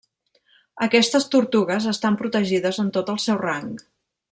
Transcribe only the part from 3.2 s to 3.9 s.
seu rang.